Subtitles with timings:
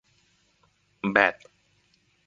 [1.13, 1.35] แบต